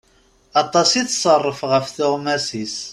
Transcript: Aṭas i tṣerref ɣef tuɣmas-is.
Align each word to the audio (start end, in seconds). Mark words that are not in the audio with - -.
Aṭas 0.61 0.89
i 1.01 1.01
tṣerref 1.05 1.59
ɣef 1.71 1.85
tuɣmas-is. 1.95 2.77